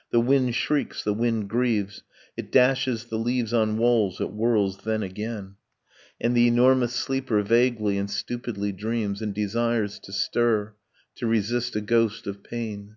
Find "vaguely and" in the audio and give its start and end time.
7.44-8.10